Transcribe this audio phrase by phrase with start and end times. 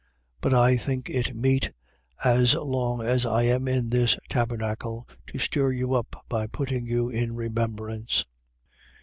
[0.41, 0.41] 1:13.
[0.41, 1.73] But I think it meet,
[2.25, 7.09] as long as I am in this tabernacle, to stir you up by putting you
[7.09, 8.25] in remembrance.